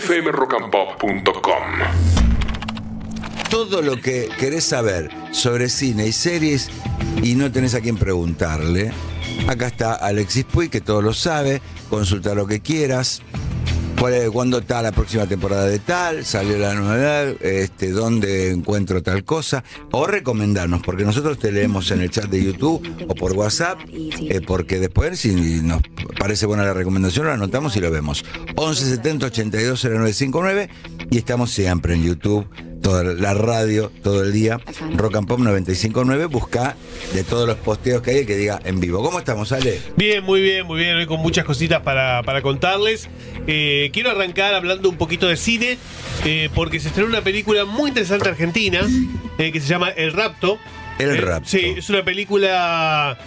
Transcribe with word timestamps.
fmrockandpop.com. 0.00 1.62
Todo 3.48 3.80
lo 3.80 3.96
que 3.96 4.28
querés 4.38 4.64
saber 4.64 5.10
sobre 5.30 5.70
cine 5.70 6.06
y 6.06 6.12
series 6.12 6.68
y 7.22 7.34
no 7.34 7.50
tenés 7.50 7.74
a 7.74 7.80
quién 7.80 7.96
preguntarle, 7.96 8.92
acá 9.48 9.68
está 9.68 9.94
Alexis 9.94 10.44
Puy, 10.44 10.68
que 10.68 10.82
todo 10.82 11.00
lo 11.00 11.14
sabe, 11.14 11.62
consulta 11.88 12.34
lo 12.34 12.46
que 12.46 12.60
quieras. 12.60 13.22
¿Cuándo 14.32 14.58
está 14.58 14.82
la 14.82 14.92
próxima 14.92 15.26
temporada 15.26 15.66
de 15.66 15.78
tal? 15.78 16.24
¿Salió 16.24 16.58
la 16.58 16.74
novedad? 16.74 17.34
Este, 17.40 17.90
¿Dónde 17.90 18.50
encuentro 18.50 19.02
tal 19.02 19.24
cosa? 19.24 19.64
O 19.90 20.06
recomendarnos, 20.06 20.82
porque 20.82 21.04
nosotros 21.04 21.38
te 21.38 21.50
leemos 21.50 21.90
en 21.90 22.02
el 22.02 22.10
chat 22.10 22.26
de 22.26 22.44
YouTube 22.44 22.86
o 23.08 23.14
por 23.14 23.32
WhatsApp, 23.32 23.80
eh, 23.92 24.40
porque 24.46 24.78
después, 24.78 25.18
si 25.18 25.34
nos 25.62 25.82
parece 26.18 26.46
buena 26.46 26.64
la 26.64 26.74
recomendación, 26.74 27.26
lo 27.26 27.32
anotamos 27.32 27.76
y 27.76 27.80
lo 27.80 27.90
vemos. 27.90 28.24
1170 28.48 29.26
82 29.26 29.82
0959 29.82 30.68
y 31.10 31.18
estamos 31.18 31.50
siempre 31.50 31.94
en 31.94 32.02
YouTube, 32.02 32.46
toda 32.86 33.02
la 33.02 33.34
radio, 33.34 33.90
todo 34.04 34.22
el 34.22 34.32
día. 34.32 34.60
Rock 34.94 35.16
and 35.16 35.26
Pop 35.26 35.40
959, 35.40 36.26
busca 36.26 36.76
de 37.14 37.24
todos 37.24 37.44
los 37.44 37.56
posteos 37.56 38.00
que 38.00 38.12
hay 38.12 38.18
el 38.18 38.26
que 38.26 38.36
diga 38.36 38.60
en 38.64 38.78
vivo. 38.78 39.02
¿Cómo 39.02 39.18
estamos, 39.18 39.50
Ale? 39.50 39.80
Bien, 39.96 40.22
muy 40.22 40.40
bien, 40.40 40.64
muy 40.64 40.78
bien. 40.78 40.96
Hoy 40.96 41.06
con 41.06 41.18
muchas 41.18 41.44
cositas 41.44 41.82
para, 41.82 42.22
para 42.22 42.42
contarles. 42.42 43.08
Eh, 43.48 43.90
quiero 43.92 44.12
arrancar 44.12 44.54
hablando 44.54 44.88
un 44.88 44.96
poquito 44.98 45.26
de 45.26 45.36
cine, 45.36 45.78
eh, 46.24 46.48
porque 46.54 46.78
se 46.78 46.86
estrenó 46.86 47.08
una 47.08 47.22
película 47.22 47.64
muy 47.64 47.88
interesante 47.88 48.28
argentina 48.28 48.82
eh, 49.38 49.50
que 49.50 49.60
se 49.60 49.66
llama 49.66 49.88
El 49.88 50.12
Rapto. 50.12 50.56
El 51.00 51.10
Eh, 51.10 51.20
Rapto. 51.22 51.48
Sí, 51.48 51.74
es 51.76 51.90
una 51.90 52.04
película 52.04 53.18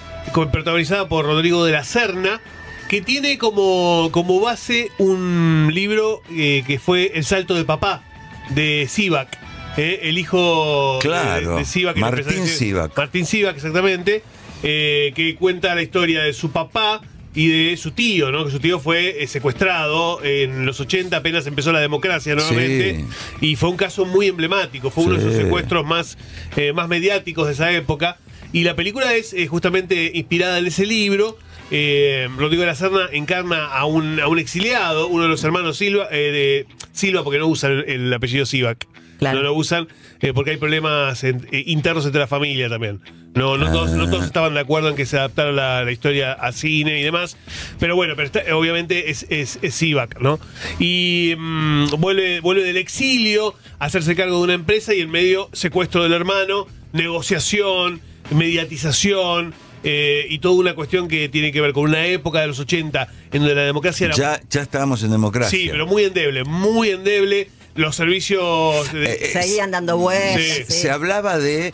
protagonizada 0.54 1.10
por 1.10 1.26
Rodrigo 1.26 1.66
de 1.66 1.74
la 1.74 1.84
Serna, 1.84 2.40
que 2.88 3.02
tiene 3.02 3.38
como, 3.38 4.08
como 4.14 4.40
base 4.40 4.90
un 5.00 5.70
libro 5.74 6.22
eh, 6.32 6.64
que 6.66 6.80
fue 6.80 7.12
El 7.14 7.26
Salto 7.26 7.56
de 7.56 7.66
Papá, 7.66 8.04
de 8.50 8.88
Sivak. 8.90 9.38
eh, 9.78 10.00
el 10.10 10.18
hijo 10.18 11.00
de- 11.02 11.08
Claro, 11.08 11.58
de, 11.58 11.64
Sivak. 11.66 11.94
que 11.96 12.02
Martín 12.02 12.48
Sivak. 12.48 12.98
Martín 12.98 13.26
Sivak, 13.26 13.56
exactamente, 13.56 14.24
eh, 14.64 15.14
que 15.16 15.36
cuenta 15.36 15.74
la 15.76 15.82
historia 15.82 16.24
de 16.24 16.34
su 16.34 16.52
papá 16.52 17.02
y 17.36 17.48
de 17.70 17.78
su 17.78 17.92
tío, 17.92 18.32
¿no? 18.32 18.44
Que 18.46 18.52
su 18.52 18.60
tío 18.60 18.80
fue 18.80 19.24
eh, 19.24 19.28
secuestrado 19.28 20.22
en 20.24 20.66
los 20.66 20.80
80, 20.80 21.16
apenas 21.18 21.46
empezó 21.48 21.72
la 21.72 21.80
democracia 21.80 22.34
nuevamente, 22.36 23.06
y 23.40 23.56
fue 23.56 23.70
un 23.70 23.78
caso 23.78 24.04
muy 24.06 24.28
emblemático, 24.28 24.90
fue 24.90 25.06
uno 25.06 25.14
de 25.14 25.20
esos 25.22 25.36
secuestros 25.36 25.86
más, 25.86 26.18
eh, 26.58 26.74
más 26.74 26.90
mediáticos 26.90 27.46
de 27.48 27.54
esa 27.54 27.72
época. 27.72 28.18
Y 28.52 28.64
la 28.64 28.76
película 28.76 29.14
es 29.14 29.34
eh, 29.34 29.46
justamente 29.48 30.12
inspirada 30.16 30.58
en 30.58 30.66
ese 30.66 30.86
libro. 30.88 31.38
Eh, 31.72 32.28
Rodrigo 32.38 32.62
de 32.62 32.68
la 32.68 32.76
Serna 32.76 33.10
encarna 33.12 33.68
a 33.68 33.86
un, 33.86 34.20
a 34.20 34.28
un 34.28 34.40
exiliado, 34.40 35.08
uno 35.08 35.24
de 35.24 35.30
los 35.30 35.44
hermanos 35.44 35.78
Silva, 35.78 36.08
eh, 36.12 36.66
de 36.68 36.76
Silva, 36.94 37.24
porque 37.24 37.40
no 37.40 37.48
usan 37.48 37.72
el, 37.72 37.90
el 37.90 38.14
apellido 38.14 38.46
Sivak. 38.46 38.88
Claro. 39.20 39.40
No 39.40 39.44
lo 39.44 39.54
usan 39.54 39.88
eh, 40.22 40.32
porque 40.34 40.52
hay 40.52 40.58
problemas 40.58 41.24
en- 41.26 41.46
eh, 41.52 41.64
internos 41.68 42.06
entre 42.06 42.22
la 42.22 42.28
familia 42.28 42.70
también. 42.70 43.02
No, 43.36 43.58
no, 43.58 43.72
todos, 43.72 43.92
no 43.92 44.10
todos 44.10 44.26
estaban 44.26 44.54
de 44.56 44.62
acuerdo 44.62 44.90
en 44.90 44.96
que 44.96 45.06
se 45.06 45.18
adaptara 45.18 45.52
la, 45.52 45.84
la 45.84 45.92
historia 45.92 46.32
a 46.34 46.52
cine 46.54 47.00
y 47.00 47.04
demás. 47.04 47.38
Pero 47.80 47.96
bueno, 47.96 48.14
pero 48.16 48.26
está- 48.26 48.56
obviamente 48.56 49.12
es, 49.12 49.28
es, 49.30 49.60
es 49.62 49.76
Sivak, 49.76 50.20
¿no? 50.22 50.40
Y 50.80 51.36
mm, 51.38 51.88
vuelve, 52.00 52.40
vuelve 52.40 52.64
del 52.64 52.78
exilio 52.78 53.54
a 53.78 53.86
hacerse 53.86 54.16
cargo 54.16 54.38
de 54.38 54.44
una 54.46 54.54
empresa 54.54 54.94
y 54.96 55.02
en 55.02 55.12
medio 55.12 55.50
secuestro 55.54 56.02
del 56.02 56.14
hermano, 56.14 56.66
negociación, 56.94 58.00
mediatización. 58.32 59.54
Eh, 59.84 60.26
y 60.30 60.40
toda 60.40 60.56
una 60.56 60.76
cuestión 60.76 61.08
que 61.08 61.30
tiene 61.30 61.52
que 61.52 61.62
ver 61.62 61.74
con 61.74 61.84
una 61.84 62.06
época 62.06 62.42
de 62.42 62.48
los 62.48 62.60
80 62.60 63.08
en 63.32 63.40
donde 63.40 63.56
la 63.56 63.64
democracia 63.64 64.08
era 64.08 64.16
Ya, 64.16 64.42
ya 64.50 64.62
estábamos 64.62 65.04
en 65.04 65.12
democracia. 65.12 65.58
Sí, 65.58 65.68
pero 65.72 65.88
muy 65.88 66.04
endeble, 66.04 66.44
muy 66.44 66.90
endeble. 66.90 67.50
Los 67.76 67.96
servicios. 67.96 68.92
de- 68.92 69.14
Eh, 69.14 69.30
Seguían 69.32 69.72
dando 69.72 69.98
vueltas. 69.98 70.42
Sí. 70.42 70.64
sí. 70.68 70.74
Se 70.82 70.92
hablaba 70.92 71.38
de 71.38 71.74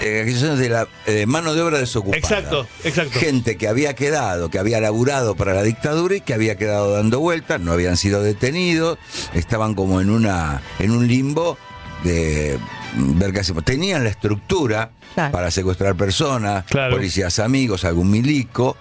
eh, 0.00 0.24
de 0.56 0.68
la 0.68 0.88
eh, 1.06 1.26
mano 1.26 1.54
de 1.54 1.62
obra 1.62 1.78
desocupada. 1.78 2.18
Exacto, 2.18 2.66
exacto. 2.84 3.18
Gente 3.18 3.56
que 3.56 3.66
había 3.68 3.94
quedado, 3.94 4.50
que 4.50 4.58
había 4.58 4.80
laburado 4.80 5.34
para 5.34 5.54
la 5.54 5.62
dictadura 5.62 6.16
y 6.16 6.20
que 6.20 6.34
había 6.34 6.56
quedado 6.56 6.92
dando 6.92 7.20
vueltas, 7.20 7.60
no 7.60 7.72
habían 7.72 7.96
sido 7.96 8.22
detenidos, 8.22 8.98
estaban 9.34 9.74
como 9.74 10.00
en 10.00 10.10
una 10.10 10.62
en 10.78 10.92
un 10.92 11.08
limbo 11.08 11.58
de 12.04 12.58
ver 12.96 13.32
qué 13.32 13.40
hacemos. 13.40 13.64
Tenían 13.64 14.04
la 14.04 14.10
estructura 14.10 14.90
Claro. 15.14 15.32
para 15.32 15.50
secuestrar 15.50 15.94
personas, 15.96 16.64
Claro. 16.66 16.94
policías 16.96 17.38
amigos, 17.38 17.84
algún 17.84 18.10
milico. 18.10 18.76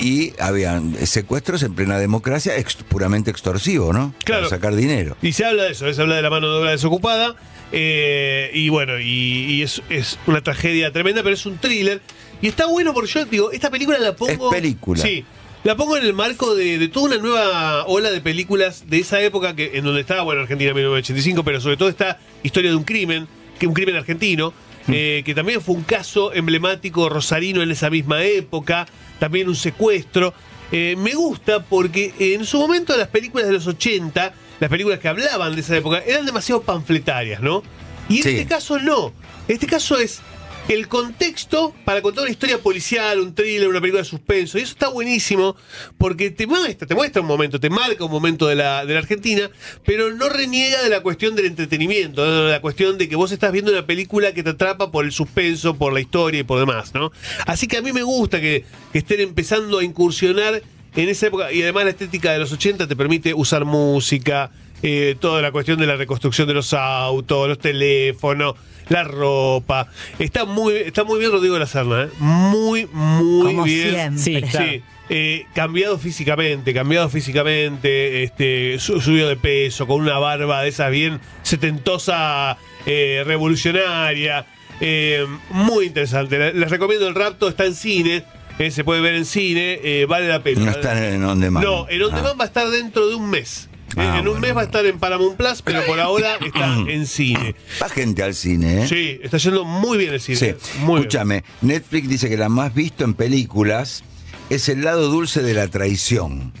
Y 0.00 0.32
habían 0.38 0.94
secuestros 1.06 1.62
en 1.64 1.74
plena 1.74 1.98
democracia, 1.98 2.56
ex- 2.56 2.76
puramente 2.76 3.30
extorsivo, 3.32 3.92
¿no? 3.92 4.14
Claro. 4.24 4.42
Para 4.42 4.50
sacar 4.56 4.74
dinero. 4.76 5.16
Y 5.22 5.32
se 5.32 5.44
habla 5.44 5.64
de 5.64 5.72
eso, 5.72 5.92
se 5.92 6.00
habla 6.00 6.14
de 6.16 6.22
la 6.22 6.30
mano 6.30 6.48
de 6.52 6.58
obra 6.60 6.70
desocupada. 6.70 7.34
eh, 7.72 8.50
y 8.54 8.68
bueno, 8.70 8.98
y, 8.98 9.04
y 9.04 9.62
es, 9.62 9.82
es 9.90 10.18
una 10.26 10.40
tragedia 10.40 10.90
tremenda, 10.92 11.22
pero 11.22 11.34
es 11.34 11.44
un 11.46 11.58
thriller. 11.58 12.00
Y 12.40 12.46
está 12.48 12.66
bueno 12.66 12.94
porque 12.94 13.10
yo 13.10 13.24
digo, 13.26 13.50
esta 13.52 13.70
película 13.70 13.98
la 13.98 14.14
pongo. 14.14 14.48
Es 14.54 14.60
película. 14.60 15.02
Sí. 15.02 15.24
La 15.68 15.76
pongo 15.76 15.98
en 15.98 16.06
el 16.06 16.14
marco 16.14 16.54
de, 16.54 16.78
de 16.78 16.88
toda 16.88 17.08
una 17.08 17.18
nueva 17.18 17.84
ola 17.84 18.10
de 18.10 18.22
películas 18.22 18.84
de 18.88 19.00
esa 19.00 19.20
época 19.20 19.54
que, 19.54 19.72
en 19.76 19.84
donde 19.84 20.00
estaba, 20.00 20.22
bueno, 20.22 20.40
Argentina 20.40 20.72
1985, 20.72 21.44
pero 21.44 21.60
sobre 21.60 21.76
todo 21.76 21.90
está 21.90 22.18
Historia 22.42 22.70
de 22.70 22.76
un 22.78 22.84
crimen, 22.84 23.28
que 23.58 23.66
un 23.66 23.74
crimen 23.74 23.94
argentino, 23.96 24.54
Mm. 24.86 24.92
eh, 24.94 25.22
que 25.26 25.34
también 25.34 25.60
fue 25.60 25.74
un 25.74 25.82
caso 25.82 26.32
emblemático 26.32 27.10
rosarino 27.10 27.60
en 27.62 27.70
esa 27.70 27.90
misma 27.90 28.24
época, 28.24 28.86
también 29.18 29.46
un 29.46 29.56
secuestro. 29.56 30.32
Eh, 30.72 30.94
me 30.96 31.12
gusta 31.12 31.62
porque 31.62 32.14
en 32.18 32.46
su 32.46 32.58
momento 32.58 32.96
las 32.96 33.08
películas 33.08 33.46
de 33.48 33.52
los 33.52 33.66
80, 33.66 34.32
las 34.60 34.70
películas 34.70 35.00
que 35.00 35.08
hablaban 35.08 35.54
de 35.54 35.60
esa 35.60 35.76
época, 35.76 35.98
eran 36.06 36.24
demasiado 36.24 36.62
panfletarias, 36.62 37.42
¿no? 37.42 37.62
Y 38.08 38.16
en 38.18 38.22
Sí. 38.22 38.28
este 38.30 38.46
caso 38.46 38.78
no. 38.78 39.12
Este 39.46 39.66
caso 39.66 39.98
es 39.98 40.22
el 40.68 40.86
contexto 40.86 41.74
para 41.84 42.02
contar 42.02 42.22
una 42.24 42.30
historia 42.30 42.58
policial, 42.58 43.20
un 43.20 43.34
thriller, 43.34 43.68
una 43.68 43.80
película 43.80 44.02
de 44.02 44.08
suspenso. 44.08 44.58
Y 44.58 44.62
eso 44.62 44.72
está 44.72 44.88
buenísimo 44.88 45.56
porque 45.96 46.30
te 46.30 46.46
muestra, 46.46 46.86
te 46.86 46.94
muestra 46.94 47.22
un 47.22 47.28
momento, 47.28 47.58
te 47.58 47.70
marca 47.70 48.04
un 48.04 48.10
momento 48.10 48.46
de 48.46 48.54
la, 48.54 48.84
de 48.84 48.92
la 48.92 49.00
Argentina, 49.00 49.50
pero 49.84 50.14
no 50.14 50.28
reniega 50.28 50.82
de 50.82 50.90
la 50.90 51.00
cuestión 51.00 51.34
del 51.34 51.46
entretenimiento, 51.46 52.44
de 52.44 52.50
la 52.50 52.60
cuestión 52.60 52.98
de 52.98 53.08
que 53.08 53.16
vos 53.16 53.32
estás 53.32 53.50
viendo 53.50 53.72
una 53.72 53.86
película 53.86 54.32
que 54.32 54.42
te 54.42 54.50
atrapa 54.50 54.90
por 54.90 55.04
el 55.04 55.12
suspenso, 55.12 55.76
por 55.76 55.92
la 55.92 56.00
historia 56.00 56.40
y 56.40 56.44
por 56.44 56.60
demás, 56.60 56.92
¿no? 56.94 57.12
Así 57.46 57.66
que 57.66 57.78
a 57.78 57.82
mí 57.82 57.92
me 57.92 58.02
gusta 58.02 58.40
que, 58.40 58.64
que 58.92 58.98
estén 58.98 59.20
empezando 59.20 59.78
a 59.78 59.84
incursionar 59.84 60.62
en 60.96 61.08
esa 61.08 61.28
época, 61.28 61.52
y 61.52 61.62
además 61.62 61.84
la 61.84 61.90
estética 61.90 62.32
de 62.32 62.38
los 62.38 62.52
80 62.52 62.88
te 62.88 62.96
permite 62.96 63.32
usar 63.32 63.64
música, 63.64 64.50
eh, 64.82 65.16
toda 65.20 65.42
la 65.42 65.50
cuestión 65.52 65.78
de 65.78 65.86
la 65.86 65.96
reconstrucción 65.96 66.46
de 66.48 66.54
los 66.54 66.72
autos, 66.74 67.48
los 67.48 67.58
teléfonos, 67.58 68.54
la 68.88 69.04
ropa. 69.04 69.88
Está 70.18 70.44
muy, 70.44 70.74
está 70.74 71.04
muy 71.04 71.18
bien 71.18 71.32
Rodrigo 71.32 71.54
de 71.54 71.60
la 71.60 71.66
Serna, 71.66 72.04
¿eh? 72.04 72.08
muy, 72.20 72.86
muy 72.92 73.46
Como 73.54 73.64
bien. 73.64 74.18
siempre. 74.18 74.50
Sí, 74.50 74.56
sí. 74.58 74.82
Eh, 75.10 75.46
cambiado 75.54 75.98
físicamente, 75.98 76.74
cambiado 76.74 77.08
físicamente, 77.08 78.22
este, 78.24 78.78
su- 78.78 79.00
subido 79.00 79.28
de 79.28 79.36
peso, 79.36 79.86
con 79.86 80.02
una 80.02 80.18
barba 80.18 80.62
de 80.62 80.68
esas 80.68 80.90
bien 80.90 81.18
setentosa, 81.42 82.56
eh, 82.86 83.22
revolucionaria. 83.26 84.46
Eh, 84.80 85.26
muy 85.50 85.86
interesante. 85.86 86.38
Le- 86.38 86.52
Les 86.54 86.70
recomiendo 86.70 87.08
el 87.08 87.14
rapto, 87.14 87.48
está 87.48 87.64
en 87.66 87.74
cine. 87.74 88.24
eh, 88.58 88.70
se 88.72 88.82
puede 88.84 89.00
ver 89.00 89.14
en 89.14 89.24
cine, 89.24 89.78
eh, 89.84 90.04
vale 90.08 90.26
la 90.28 90.42
pena. 90.42 90.64
No 90.64 90.70
está 90.72 91.08
en 91.14 91.22
On 91.24 91.38
Demand. 91.40 91.64
No, 91.64 91.88
en 91.88 92.02
On 92.02 92.12
Ah. 92.12 92.16
Demand 92.16 92.40
va 92.40 92.44
a 92.44 92.46
estar 92.48 92.68
dentro 92.68 93.08
de 93.08 93.14
un 93.14 93.30
mes. 93.30 93.68
Ah, 93.98 94.18
en 94.18 94.28
un 94.28 94.40
mes 94.40 94.56
va 94.56 94.62
a 94.62 94.64
estar 94.64 94.84
en 94.86 94.98
Paramount 94.98 95.36
Plus, 95.36 95.62
pero 95.62 95.84
por 95.86 95.98
ahora 96.00 96.36
está 96.44 96.74
en 96.86 97.06
cine. 97.06 97.54
Va 97.82 97.88
gente 97.88 98.22
al 98.22 98.34
cine, 98.34 98.82
¿eh? 98.84 98.88
Sí, 98.88 99.20
está 99.22 99.38
yendo 99.38 99.64
muy 99.64 99.98
bien 99.98 100.14
el 100.14 100.20
cine. 100.20 100.36
Sí. 100.38 100.54
Muy 100.80 100.86
bien. 100.86 100.98
Escúchame, 101.08 101.44
Netflix 101.62 102.08
dice 102.08 102.28
que 102.28 102.36
la 102.36 102.48
más 102.48 102.74
visto 102.74 103.04
en 103.04 103.14
películas 103.14 104.04
es 104.50 104.68
el 104.68 104.82
lado 104.82 105.08
dulce 105.08 105.42
de 105.42 105.54
la 105.54 105.68
traición. 105.68 106.52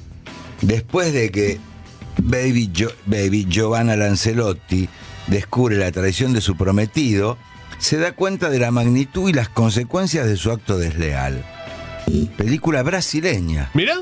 Después 0.60 1.12
de 1.12 1.30
que 1.30 1.58
Baby, 2.20 2.70
Jo- 2.76 2.92
Baby 3.06 3.46
Giovanna 3.48 3.96
Lancelotti 3.96 4.88
descubre 5.28 5.76
la 5.76 5.92
traición 5.92 6.32
de 6.32 6.40
su 6.40 6.56
prometido, 6.56 7.38
se 7.78 7.96
da 7.96 8.12
cuenta 8.12 8.50
de 8.50 8.58
la 8.58 8.70
magnitud 8.72 9.28
y 9.28 9.32
las 9.32 9.48
consecuencias 9.48 10.26
de 10.26 10.36
su 10.36 10.50
acto 10.50 10.78
desleal. 10.78 11.44
Película 12.36 12.82
brasileña. 12.82 13.70
Mira, 13.74 13.94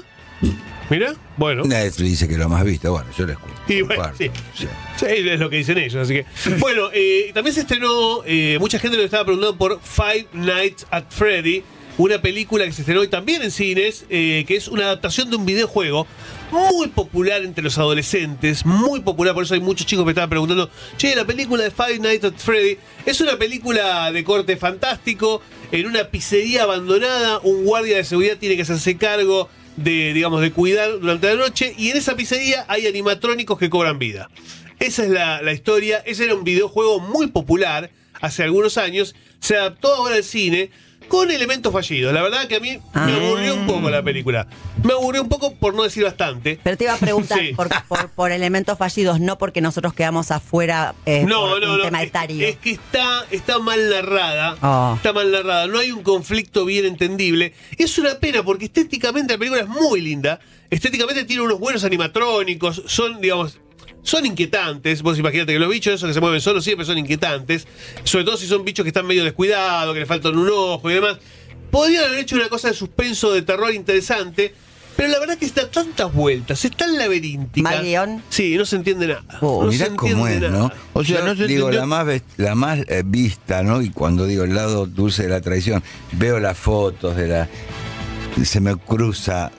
mira, 0.91 1.15
bueno. 1.37 1.65
Netflix 1.65 2.11
dice 2.11 2.29
que 2.29 2.37
lo 2.37 2.49
más 2.49 2.65
visto. 2.65 2.93
Bueno, 2.93 3.09
yo 3.17 3.27
le 3.27 3.33
escucho. 3.33 3.55
Y 3.69 3.83
bueno. 3.83 4.13
Sí. 4.17 4.31
Sí, 4.55 5.07
es 5.07 5.41
lo 5.41 5.51
que 5.51 5.57
dicen 5.57 5.79
ellos, 5.79 5.97
así 5.97 6.15
que. 6.15 6.27
Bueno, 6.59 6.89
eh, 6.93 7.31
también 7.35 7.55
se 7.55 7.61
estrenó, 7.61 8.23
eh, 8.25 8.57
mucha 8.61 8.79
gente 8.79 8.97
lo 8.97 9.03
estaba 9.03 9.25
preguntando 9.25 9.57
por 9.57 9.81
Five 9.83 10.29
Nights 10.33 10.87
at 10.91 11.05
Freddy, 11.11 11.63
una 11.99 12.21
película 12.21 12.65
que 12.65 12.73
se 12.73 12.83
estrenó 12.83 13.01
hoy 13.01 13.09
también 13.09 13.43
en 13.43 13.51
cines, 13.51 14.05
eh, 14.11 14.45
que 14.47 14.57
es 14.57 14.69
una 14.69 14.85
adaptación 14.85 15.31
de 15.31 15.37
un 15.37 15.47
videojuego 15.47 16.07
muy 16.51 16.89
popular 16.89 17.43
entre 17.43 17.65
los 17.65 17.79
adolescentes, 17.79 18.65
muy 18.65 19.01
popular, 19.01 19.35
por 19.35 19.45
eso 19.45 19.55
hay 19.55 19.61
muchos 19.61 19.87
chicos 19.87 20.03
que 20.03 20.07
me 20.07 20.13
estaban 20.13 20.31
preguntando, 20.31 20.71
che, 20.97 21.15
la 21.17 21.25
película 21.25 21.65
de 21.65 21.71
Five 21.71 21.99
Nights 21.99 22.25
at 22.25 22.35
Freddy 22.37 22.79
es 23.05 23.21
una 23.21 23.37
película 23.37 24.13
de 24.13 24.25
corte 24.25 24.57
fantástico, 24.57 25.43
en 25.73 25.87
una 25.87 26.05
pizzería 26.05 26.63
abandonada, 26.65 27.41
un 27.43 27.65
guardia 27.65 27.97
de 27.97 28.05
seguridad 28.05 28.37
tiene 28.39 28.57
que 28.57 28.63
hacerse 28.63 28.97
cargo 28.97 29.49
de, 29.77 30.13
digamos, 30.13 30.41
de 30.41 30.53
cuidar 30.53 30.99
durante 31.01 31.29
la 31.29 31.35
noche 31.35 31.75
y 31.77 31.91
en 31.91 31.97
esa 31.97 32.17
pizzería 32.17 32.65
hay 32.69 32.87
animatrónicos 32.87 33.59
que 33.59 33.71
cobran 33.71 33.99
vida. 33.99 34.31
Esa 34.79 35.05
es 35.05 35.11
la, 35.11 35.43
la 35.43 35.53
historia, 35.53 35.99
ese 36.05 36.25
era 36.25 36.35
un 36.35 36.45
videojuego 36.45 37.01
muy 37.01 37.29
popular 37.29 37.91
hace 38.21 38.43
algunos 38.43 38.79
años, 38.79 39.15
se 39.41 39.57
adaptó 39.57 39.95
ahora 39.95 40.17
al 40.17 40.25
cine 40.25 40.71
con 41.09 41.31
elementos 41.31 41.73
fallidos. 41.73 42.13
La 42.13 42.21
verdad 42.23 42.47
que 42.49 42.57
a 42.57 42.61
mí 42.61 42.73
me 42.73 42.81
Ah. 42.95 43.07
aburrió 43.17 43.55
un 43.55 43.67
poco 43.67 43.89
la 43.91 44.03
película. 44.03 44.47
Me 44.83 44.93
aburrió 44.93 45.23
un 45.23 45.29
poco 45.29 45.55
por 45.55 45.73
no 45.75 45.85
decir 45.85 46.03
bastante. 46.05 46.59
Pero 46.63 46.77
te 46.77 46.85
iba 46.85 46.95
a 46.95 46.99
preguntar 46.99 47.39
Sí. 47.41 47.53
por, 47.55 47.69
por- 47.87 48.09
por 48.11 48.33
elementos 48.33 48.77
fallidos, 48.77 49.21
no 49.21 49.39
porque 49.39 49.61
nosotros 49.61 49.95
quedamos 49.95 50.31
afuera 50.33 50.95
eh, 51.07 51.25
No, 51.27 51.41
por 51.43 51.61
no, 51.63 51.73
un 51.73 51.79
no. 51.79 51.85
tema 51.85 52.03
Es, 52.03 52.09
etario. 52.09 52.47
es 52.47 52.57
que 52.57 52.71
está, 52.73 53.25
está 53.31 53.59
mal 53.61 53.89
narrada. 53.89 54.57
Oh. 54.63 54.95
Está 54.97 55.13
mal 55.13 55.31
narrada. 55.31 55.67
No 55.69 55.79
hay 55.79 55.93
un 55.93 56.03
conflicto 56.03 56.65
bien 56.65 56.85
entendible. 56.85 57.53
Es 57.79 57.99
una 57.99 58.17
pena 58.19 58.43
porque 58.43 58.65
estéticamente 58.65 59.35
la 59.35 59.39
película 59.39 59.63
es 59.63 59.69
muy 59.69 60.01
linda. 60.01 60.41
Estéticamente 60.71 61.25
tiene 61.25 61.43
unos 61.43 61.61
buenos 61.61 61.85
animatrónicos. 61.85 62.83
Son, 62.87 63.21
digamos. 63.21 63.59
Son 64.07 64.25
inquietantes, 64.25 65.03
vos 65.03 65.19
imagínate 65.19 65.53
que 65.53 65.59
los 65.59 65.69
bichos 65.69 65.95
esos 65.95 66.07
que 66.09 66.15
se 66.15 66.21
mueven 66.21 66.41
solos 66.41 66.63
siempre 66.63 66.87
son 66.87 66.97
inquietantes, 66.97 67.67
sobre 68.05 68.25
todo 68.25 68.37
si 68.37 68.47
son 68.47 68.65
bichos 68.65 68.85
que 68.85 68.91
están 68.91 69.05
medio 69.05 69.25
descuidados, 69.25 69.93
que 69.95 69.99
le 70.01 70.07
faltan 70.07 70.39
un 70.39 70.49
ojo 70.49 70.89
y 70.89 70.95
demás. 70.95 71.19
Podrían 71.73 72.05
haber 72.05 72.21
hecho 72.21 72.37
una 72.37 72.49
cosa 72.49 72.69
de 72.69 72.75
suspenso, 72.75 73.33
de 73.33 73.43
terror 73.43 73.75
interesante, 73.75 74.55
pero 74.97 75.09
la 75.09 75.19
verdad 75.19 75.37
que 75.37 75.45
está 75.47 75.69
tantas 75.69 76.13
vueltas, 76.15 76.65
es 76.65 76.71
tan 76.77 76.97
laberíntica. 76.97 77.69
¿Mal 77.69 77.83
guion? 77.83 78.23
Sí, 78.29 78.57
no 78.57 78.65
se 78.65 78.77
entiende 78.77 79.09
nada. 79.09 79.25
Oh, 79.41 79.65
no 79.65 79.73
Mirá 79.73 79.87
se 79.87 79.97
cómo 79.97 80.29
entiende 80.29 80.47
es, 80.47 80.53
nada. 80.53 80.69
¿no? 80.69 80.73
O 80.93 81.03
sea, 81.05 81.19
Yo 81.19 81.25
no 81.27 81.35
digo, 81.35 81.69
entendió- 81.69 81.71
la 81.81 81.87
más, 81.87 82.07
la 82.37 82.55
más 82.55 82.79
eh, 82.87 83.03
vista, 83.05 83.65
¿no? 83.65 83.83
Y 83.83 83.91
cuando 83.91 84.25
digo 84.25 84.45
el 84.45 84.55
lado 84.55 84.87
dulce 84.87 85.25
de 85.25 85.31
la 85.31 85.41
traición, 85.41 85.83
veo 86.13 86.39
las 86.39 86.57
fotos 86.57 87.17
de 87.17 87.27
la. 87.27 87.49
Se 88.45 88.61
me 88.61 88.77
cruza, 88.77 89.51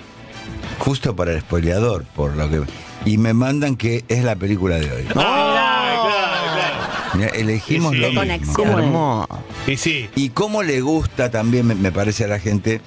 justo 0.79 1.13
para 1.17 1.33
el 1.33 1.41
spoileador, 1.41 2.05
por 2.15 2.33
lo 2.37 2.49
que. 2.49 2.61
Y 3.07 3.17
me 3.17 3.33
mandan 3.33 3.75
que 3.77 4.03
es 4.09 4.23
la 4.23 4.35
película 4.35 4.77
de 4.79 4.91
hoy. 4.91 5.05
Ah, 5.15 6.03
claro, 6.03 6.55
claro. 6.55 7.17
Mirá, 7.17 7.27
elegimos 7.29 7.91
Sí, 7.91 7.97
sí. 7.97 8.01
lo 8.01 8.07
mismo. 8.09 8.21
Conexión. 8.21 8.79
Hermoso. 8.79 9.43
Y 9.65 9.77
sí. 9.77 10.09
Y 10.15 10.29
cómo 10.29 10.61
le 10.63 10.81
gusta 10.81 11.31
también, 11.31 11.65
me, 11.67 11.75
me 11.75 11.91
parece 11.93 12.25
a 12.25 12.27
la 12.27 12.39
gente, 12.39 12.81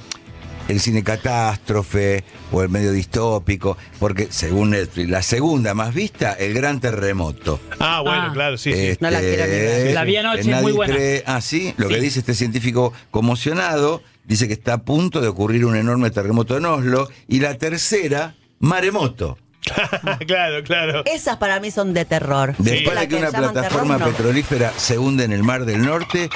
el 0.69 0.79
cine 0.81 1.03
catástrofe 1.03 2.23
o 2.53 2.63
el 2.63 2.69
medio 2.69 2.93
distópico, 2.93 3.79
porque 3.99 4.29
según 4.31 4.71
Netflix, 4.71 5.09
la 5.09 5.23
segunda 5.23 5.73
más 5.73 5.95
vista, 5.95 6.33
el 6.35 6.53
gran 6.53 6.81
terremoto. 6.81 7.59
Ah, 7.79 8.03
bueno, 8.03 8.27
Ah. 8.29 8.33
claro, 8.35 8.59
sí, 8.59 8.73
sí. 8.75 8.79
Este, 8.79 9.05
No 9.05 9.11
la 9.11 9.21
quiero 9.21 9.45
ni 9.47 9.51
ver. 9.53 9.95
La 9.95 10.05
vi 10.05 10.17
anoche, 10.17 10.55
muy 10.61 10.73
buena. 10.73 10.95
cree- 10.95 11.23
ah, 11.27 11.41
sí, 11.41 11.73
lo 11.79 11.89
que 11.89 11.99
dice 11.99 12.19
este 12.21 12.35
científico 12.35 12.93
conmocionado, 13.11 14.03
dice 14.25 14.47
que 14.49 14.53
está 14.55 14.75
a 14.75 14.79
punto 14.83 15.23
de 15.23 15.29
ocurrir 15.29 15.65
un 15.65 15.77
enorme 15.77 16.11
terremoto 16.11 16.57
en 16.59 16.67
Oslo. 16.67 17.09
Y 17.27 17.41
la 17.41 17.57
tercera, 17.57 18.35
maremoto. 18.59 19.39
claro, 20.27 20.63
claro. 20.65 21.03
Esas 21.07 21.37
para 21.37 21.61
mí 21.61 21.71
son 21.71 21.95
de 21.95 22.05
terror. 22.05 22.55
Después 22.59 22.99
de 22.99 23.09
que 23.09 23.17
una 23.17 23.31
plataforma 23.31 23.97
terror, 23.97 24.11
no. 24.13 24.17
petrolífera 24.17 24.73
se 24.77 24.99
hunde 24.99 25.25
en 25.25 25.33
el 25.33 25.43
Mar 25.43 25.65
del 25.65 25.83
Norte, 25.83 26.29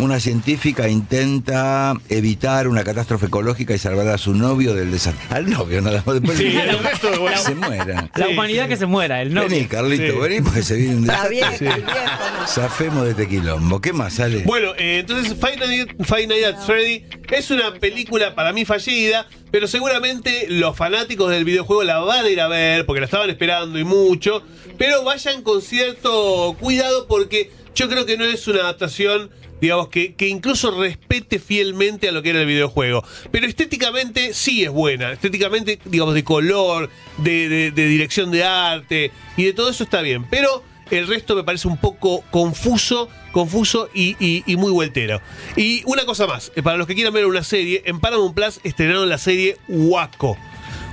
una 0.00 0.20
científica 0.20 0.88
intenta 0.88 1.92
evitar 2.08 2.68
una 2.68 2.84
catástrofe 2.84 3.26
ecológica 3.26 3.74
y 3.74 3.78
salvar 3.78 4.06
a 4.08 4.18
su 4.18 4.32
novio 4.32 4.72
del 4.74 4.92
desastre. 4.92 5.24
Al 5.30 5.50
novio 5.50 5.80
nada 5.82 6.02
más. 6.06 6.14
Después 6.20 6.38
Sí, 6.38 6.56
el 6.56 6.78
resto, 6.78 7.08
bueno. 7.18 7.36
se 7.42 7.54
muera. 7.56 8.08
La 8.14 8.26
Sí, 8.26 8.32
humanidad 8.32 8.64
sí, 8.64 8.68
que 8.70 8.76
se 8.76 8.86
muera, 8.86 9.22
el 9.22 9.34
novio. 9.34 9.48
Vení, 9.48 9.64
Carlito, 9.66 10.12
Sí. 10.12 10.18
vení 10.20 10.40
porque 10.42 10.62
se 10.62 10.76
viene 10.76 10.94
un 10.96 11.04
desastre. 11.06 11.40
el 11.40 11.58
viejo, 11.58 11.76
no. 11.86 12.46
Zafemos 12.46 13.04
de 13.04 13.10
este 13.10 13.28
quilombo. 13.28 13.80
¿Qué 13.80 13.92
más 13.92 14.14
sale? 14.14 14.42
Bueno, 14.44 14.68
eh, 14.78 15.00
entonces 15.00 15.34
Five 15.34 15.56
Nights 15.66 15.94
Five 16.06 16.26
Nights 16.28 16.46
at 16.46 16.64
Freddy 16.64 17.04
es 17.32 17.50
una 17.50 17.72
película 17.74 18.34
para 18.36 18.52
mí 18.52 18.64
fallida, 18.64 19.26
pero 19.50 19.66
seguramente 19.66 20.46
los 20.48 20.76
fanáticos 20.76 21.30
del 21.30 21.44
videojuego 21.44 21.82
la 21.84 21.98
van 21.98 22.24
a 22.26 22.28
ir 22.30 22.40
a 22.40 22.48
ver 22.48 22.86
porque 22.86 23.00
la 23.00 23.06
estaban 23.06 23.30
esperando 23.30 23.78
y 23.78 23.84
mucho, 23.84 24.42
pero 24.76 25.02
vayan 25.04 25.42
con 25.42 25.62
cierto 25.62 26.56
cuidado 26.60 27.06
porque 27.06 27.50
yo 27.74 27.88
creo 27.88 28.06
que 28.06 28.16
no 28.16 28.24
es 28.24 28.46
una 28.48 28.60
adaptación 28.60 29.30
digamos 29.60 29.88
que, 29.88 30.14
que 30.14 30.28
incluso 30.28 30.70
respete 30.70 31.40
fielmente 31.40 32.08
a 32.08 32.12
lo 32.12 32.22
que 32.22 32.30
era 32.30 32.40
el 32.40 32.46
videojuego. 32.46 33.02
Pero 33.32 33.44
estéticamente 33.44 34.32
sí 34.32 34.62
es 34.62 34.70
buena, 34.70 35.10
estéticamente 35.10 35.80
digamos 35.84 36.14
de 36.14 36.22
color, 36.22 36.88
de, 37.16 37.48
de- 37.48 37.70
de 37.72 37.86
dirección 37.86 38.30
de 38.30 38.44
arte 38.44 39.10
y 39.36 39.42
de 39.46 39.52
todo 39.54 39.70
eso 39.70 39.82
está 39.82 40.00
bien, 40.00 40.24
pero 40.30 40.62
el 40.90 41.06
resto 41.06 41.34
me 41.36 41.44
parece 41.44 41.68
un 41.68 41.76
poco 41.76 42.22
confuso, 42.30 43.08
confuso 43.32 43.88
y, 43.94 44.16
y- 44.18 44.42
y 44.46 44.56
muy 44.56 44.72
vueltero. 44.72 45.20
Y 45.56 45.82
una 45.86 46.04
cosa 46.04 46.26
más, 46.26 46.52
eh, 46.56 46.62
para 46.62 46.76
los 46.76 46.86
que 46.86 46.94
quieran 46.94 47.12
ver 47.12 47.26
una 47.26 47.44
serie, 47.44 47.82
en 47.86 48.00
Paramount 48.00 48.34
Plus 48.34 48.60
estrenaron 48.64 49.08
la 49.08 49.18
serie 49.18 49.56
Waco. 49.68 50.36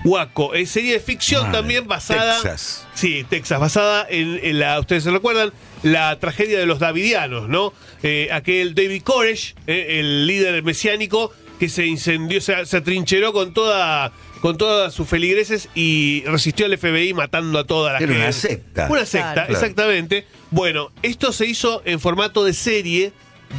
Waco, 0.04 0.54
es 0.54 0.70
serie 0.70 0.94
de 0.94 1.00
ficción 1.00 1.44
Madre, 1.44 1.58
también 1.58 1.88
basada. 1.88 2.36
Texas. 2.36 2.86
Sí, 2.94 3.26
Texas, 3.28 3.60
basada 3.60 4.06
en, 4.10 4.40
en 4.44 4.60
la, 4.60 4.80
ustedes 4.80 5.04
se 5.04 5.12
recuerdan, 5.12 5.52
la 5.82 6.20
tragedia 6.20 6.60
de 6.60 6.66
los 6.68 6.80
Davidianos, 6.80 7.50
¿no? 7.50 7.74
Eh, 8.04 8.30
aquel 8.32 8.76
David 8.76 9.02
Koresh, 9.04 9.56
eh, 9.66 10.00
el 10.00 10.28
líder 10.28 10.62
mesiánico, 10.64 11.32
que 11.60 11.70
se 11.70 11.86
incendió, 11.88 12.40
se, 12.42 12.66
se 12.66 12.78
atrincheró 12.78 13.34
con 13.34 13.54
toda 13.54 14.12
con 14.46 14.60
todas 14.60 14.94
sus 14.94 15.08
feligreses 15.10 15.70
y 15.74 16.22
resistió 16.28 16.68
al 16.68 16.78
FBI 16.78 17.16
matando 17.16 17.58
a 17.58 17.64
toda 17.64 17.94
la 17.94 17.98
Era 17.98 18.08
gente. 18.08 18.22
una 18.22 18.32
secta. 18.32 18.88
Una 18.92 19.04
secta, 19.04 19.34
Claro. 19.34 19.52
exactamente. 19.54 20.28
Bueno, 20.52 20.92
esto 21.02 21.32
se 21.32 21.48
hizo 21.48 21.82
en 21.84 22.00
formato 22.00 22.44
de 22.46 22.54
serie, 22.54 23.12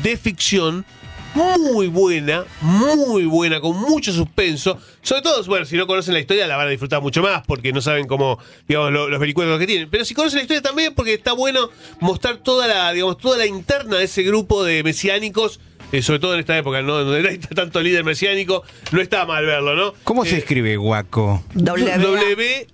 de 0.04 0.16
ficción, 0.16 0.86
muy 1.34 1.88
buena, 1.88 2.44
muy 2.60 3.24
buena, 3.24 3.60
con 3.60 3.76
mucho 3.76 4.12
suspenso. 4.12 4.78
Sobre 5.02 5.22
todo, 5.22 5.42
bueno, 5.46 5.66
si 5.66 5.76
no 5.76 5.88
conocen 5.88 6.14
la 6.14 6.20
historia 6.20 6.46
la 6.46 6.56
van 6.56 6.68
a 6.68 6.70
disfrutar 6.70 7.02
mucho 7.02 7.20
más 7.20 7.42
porque 7.48 7.72
no 7.72 7.80
saben 7.80 8.06
cómo, 8.06 8.38
digamos, 8.68 8.92
lo- 8.92 9.08
los 9.08 9.18
vericuetos 9.18 9.58
que 9.58 9.66
tienen. 9.66 9.90
Pero 9.90 10.04
si 10.04 10.14
conocen 10.14 10.36
la 10.38 10.42
historia 10.42 10.62
también 10.62 10.94
porque 10.94 11.14
está 11.14 11.32
bueno 11.32 11.68
mostrar 11.98 12.36
toda 12.36 12.68
la, 12.68 12.92
digamos, 12.92 13.18
toda 13.18 13.38
la 13.38 13.46
interna 13.46 13.96
de 13.96 14.04
ese 14.04 14.22
grupo 14.22 14.62
de 14.62 14.84
mesiánicos. 14.84 15.58
Eh, 15.92 16.02
sobre 16.02 16.18
todo 16.18 16.34
en 16.34 16.40
esta 16.40 16.56
época, 16.58 16.82
¿no? 16.82 16.94
Donde 17.04 17.22
no 17.22 17.28
hay 17.28 17.38
tanto 17.38 17.80
líder 17.80 18.04
mesiánico, 18.04 18.62
no 18.92 19.00
está 19.00 19.24
mal 19.26 19.44
verlo, 19.46 19.74
¿no? 19.76 19.94
¿Cómo 20.04 20.24
se 20.24 20.34
Eh, 20.36 20.38
escribe 20.38 20.76
guaco? 20.76 21.42
W- 21.54 21.98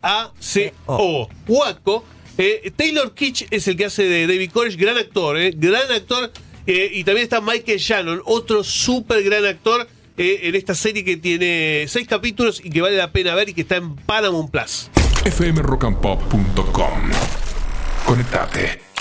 W-A-C-O. 0.02 1.28
Waco. 1.48 2.04
Eh, 2.38 2.72
Taylor 2.74 3.14
Kitsch 3.14 3.44
es 3.50 3.68
el 3.68 3.76
que 3.76 3.84
hace 3.86 4.04
de 4.04 4.26
David 4.26 4.50
Koresh, 4.52 4.76
gran 4.76 4.96
actor, 4.96 5.36
eh, 5.38 5.52
gran 5.54 5.90
actor. 5.92 6.32
Eh, 6.66 6.90
y 6.94 7.04
también 7.04 7.24
está 7.24 7.40
Michael 7.40 7.78
Shannon, 7.78 8.22
otro 8.24 8.62
súper 8.64 9.22
gran 9.24 9.44
actor 9.44 9.86
eh, 10.16 10.40
en 10.44 10.54
esta 10.54 10.74
serie 10.76 11.04
que 11.04 11.16
tiene 11.16 11.86
seis 11.88 12.06
capítulos 12.06 12.60
y 12.64 12.70
que 12.70 12.80
vale 12.80 12.96
la 12.96 13.10
pena 13.10 13.34
ver 13.34 13.48
y 13.48 13.54
que 13.54 13.62
está 13.62 13.76
en 13.76 13.96
Paramount 13.96 14.50
Plus. 14.50 14.88
fmrockandpop.com. 15.24 17.10
Conectate. 18.06 18.91